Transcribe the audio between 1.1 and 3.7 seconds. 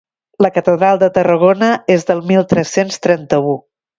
Tarragona és del mil tres-cents trenta-u.